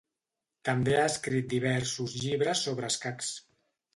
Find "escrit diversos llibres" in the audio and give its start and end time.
1.09-2.65